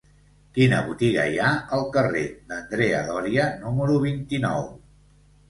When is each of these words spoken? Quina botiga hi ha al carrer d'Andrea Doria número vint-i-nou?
Quina 0.53 0.77
botiga 0.85 1.25
hi 1.33 1.37
ha 1.39 1.49
al 1.77 1.85
carrer 1.97 2.23
d'Andrea 2.49 3.03
Doria 3.11 3.47
número 3.67 4.01
vint-i-nou? 4.09 4.69